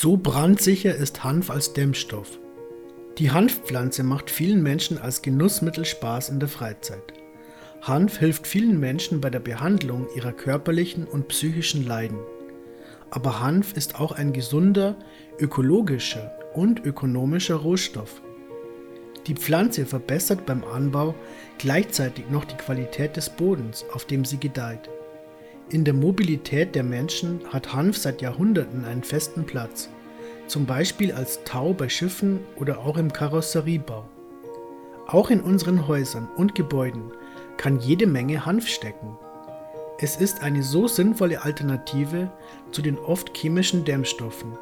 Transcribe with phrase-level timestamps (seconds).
[0.00, 2.38] So brandsicher ist Hanf als Dämmstoff.
[3.18, 7.14] Die Hanfpflanze macht vielen Menschen als Genussmittel Spaß in der Freizeit.
[7.82, 12.20] Hanf hilft vielen Menschen bei der Behandlung ihrer körperlichen und psychischen Leiden.
[13.10, 14.94] Aber Hanf ist auch ein gesunder,
[15.40, 18.22] ökologischer und ökonomischer Rohstoff.
[19.26, 21.16] Die Pflanze verbessert beim Anbau
[21.58, 24.88] gleichzeitig noch die Qualität des Bodens, auf dem sie gedeiht.
[25.70, 29.90] In der Mobilität der Menschen hat Hanf seit Jahrhunderten einen festen Platz,
[30.46, 34.08] zum Beispiel als Tau bei Schiffen oder auch im Karosseriebau.
[35.06, 37.12] Auch in unseren Häusern und Gebäuden
[37.58, 39.18] kann jede Menge Hanf stecken.
[39.98, 42.32] Es ist eine so sinnvolle Alternative
[42.70, 44.52] zu den oft chemischen Dämmstoffen,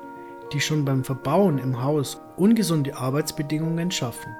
[0.53, 4.35] die schon beim Verbauen im Haus ungesunde Arbeitsbedingungen schaffen.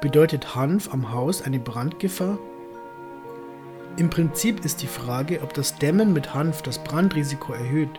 [0.00, 2.38] Bedeutet Hanf am Haus eine Brandgefahr?
[3.98, 7.90] Im Prinzip ist die Frage, ob das Dämmen mit Hanf das Brandrisiko erhöht,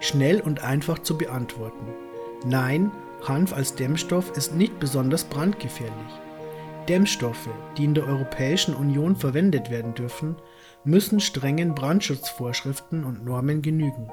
[0.00, 1.86] schnell und einfach zu beantworten.
[2.46, 2.90] Nein,
[3.28, 5.92] Hanf als Dämmstoff ist nicht besonders brandgefährlich.
[6.88, 10.36] Dämmstoffe, die in der Europäischen Union verwendet werden dürfen,
[10.82, 14.10] müssen strengen Brandschutzvorschriften und Normen genügen.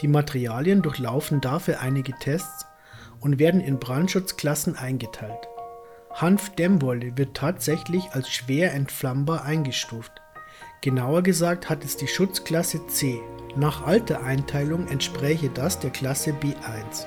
[0.00, 2.66] Die Materialien durchlaufen dafür einige Tests
[3.20, 5.48] und werden in Brandschutzklassen eingeteilt.
[6.12, 10.21] Hanfdämmwolle wird tatsächlich als schwer entflammbar eingestuft.
[10.82, 13.20] Genauer gesagt hat es die Schutzklasse C.
[13.54, 17.06] Nach alter Einteilung entspräche das der Klasse B1.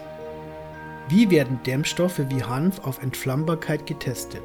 [1.10, 4.44] Wie werden Dämmstoffe wie Hanf auf Entflammbarkeit getestet?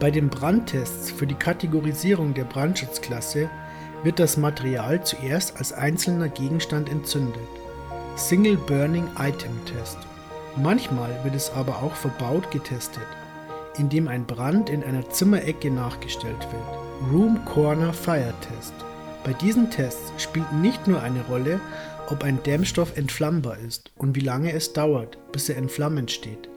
[0.00, 3.48] Bei den Brandtests für die Kategorisierung der Brandschutzklasse
[4.02, 7.48] wird das Material zuerst als einzelner Gegenstand entzündet.
[8.16, 9.98] Single Burning Item Test.
[10.56, 13.06] Manchmal wird es aber auch verbaut getestet,
[13.78, 16.83] indem ein Brand in einer Zimmerecke nachgestellt wird.
[17.02, 18.72] Room Corner Fire Test.
[19.24, 21.60] Bei diesen Tests spielt nicht nur eine Rolle,
[22.08, 26.48] ob ein Dämmstoff entflammbar ist und wie lange es dauert, bis er entflammend steht.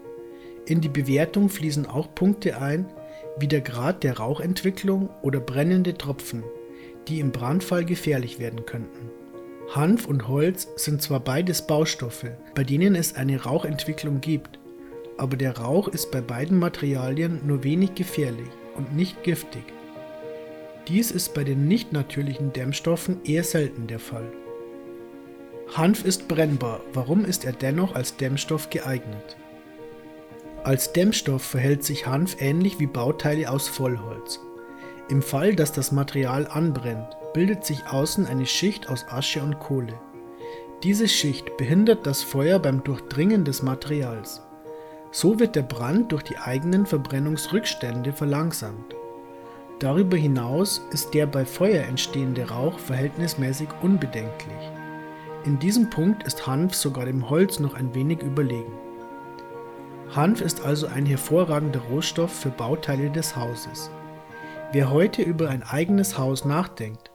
[0.66, 2.86] In die Bewertung fließen auch Punkte ein,
[3.40, 6.44] wie der Grad der Rauchentwicklung oder brennende Tropfen,
[7.08, 9.10] die im Brandfall gefährlich werden könnten.
[9.74, 14.60] Hanf und Holz sind zwar beides Baustoffe, bei denen es eine Rauchentwicklung gibt,
[15.18, 19.64] aber der Rauch ist bei beiden Materialien nur wenig gefährlich und nicht giftig.
[20.88, 24.32] Dies ist bei den nicht natürlichen Dämmstoffen eher selten der Fall.
[25.76, 29.36] Hanf ist brennbar, warum ist er dennoch als Dämmstoff geeignet?
[30.64, 34.40] Als Dämmstoff verhält sich Hanf ähnlich wie Bauteile aus Vollholz.
[35.10, 40.00] Im Fall, dass das Material anbrennt, bildet sich außen eine Schicht aus Asche und Kohle.
[40.84, 44.42] Diese Schicht behindert das Feuer beim Durchdringen des Materials.
[45.12, 48.96] So wird der Brand durch die eigenen Verbrennungsrückstände verlangsamt.
[49.80, 54.72] Darüber hinaus ist der bei Feuer entstehende Rauch verhältnismäßig unbedenklich.
[55.46, 58.74] In diesem Punkt ist Hanf sogar dem Holz noch ein wenig überlegen.
[60.16, 63.92] Hanf ist also ein hervorragender Rohstoff für Bauteile des Hauses.
[64.72, 67.12] Wer heute über ein eigenes Haus nachdenkt,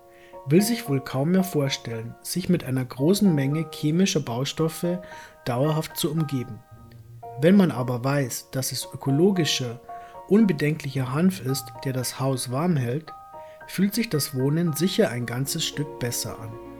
[0.46, 5.00] will sich wohl kaum mehr vorstellen, sich mit einer großen Menge chemischer Baustoffe
[5.44, 6.60] dauerhaft zu umgeben.
[7.40, 9.80] Wenn man aber weiß, dass es ökologischer,
[10.28, 13.12] unbedenklicher Hanf ist, der das Haus warm hält,
[13.66, 16.71] fühlt sich das Wohnen sicher ein ganzes Stück besser an.